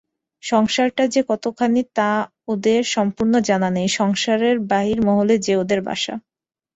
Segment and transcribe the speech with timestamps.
[0.43, 2.09] সংসারটা যে কতখানি তা
[2.47, 6.13] ওদের সম্পূর্ণ জানা নেই, সংসারের বাহির-মহলে যে ওদের বাসা।